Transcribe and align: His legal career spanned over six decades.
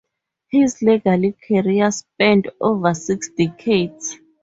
His 0.49 0.81
legal 0.81 1.31
career 1.47 1.91
spanned 1.91 2.49
over 2.59 2.95
six 2.95 3.29
decades. 3.37 4.17